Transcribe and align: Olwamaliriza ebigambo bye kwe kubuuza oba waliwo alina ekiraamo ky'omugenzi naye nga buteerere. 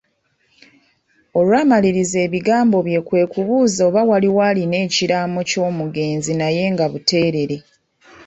Olwamaliriza 1.39 2.17
ebigambo 2.27 2.77
bye 2.87 2.99
kwe 3.07 3.23
kubuuza 3.33 3.81
oba 3.89 4.01
waliwo 4.09 4.39
alina 4.49 4.77
ekiraamo 4.85 5.39
ky'omugenzi 5.49 6.33
naye 6.41 6.63
nga 6.73 6.85
buteerere. 6.91 7.57